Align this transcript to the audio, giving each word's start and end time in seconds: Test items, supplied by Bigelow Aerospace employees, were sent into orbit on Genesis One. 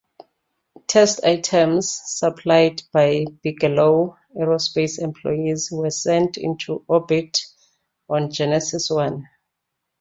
Test 0.87 1.23
items, 1.23 2.01
supplied 2.05 2.81
by 2.91 3.25
Bigelow 3.43 4.17
Aerospace 4.35 4.97
employees, 4.97 5.69
were 5.71 5.91
sent 5.91 6.37
into 6.37 6.83
orbit 6.87 7.37
on 8.09 8.31
Genesis 8.31 8.89
One. 8.89 9.27